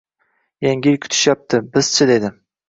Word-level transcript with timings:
Yangi 0.65 0.93
yil 0.93 0.97
kutishyapti, 1.03 1.61
biz-chi, 1.77 2.09
dedim. 2.15 2.43